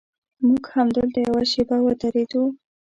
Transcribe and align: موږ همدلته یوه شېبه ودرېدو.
موږ 0.47 0.63
همدلته 0.75 1.17
یوه 1.27 1.43
شېبه 1.51 1.77
ودرېدو. 1.81 2.43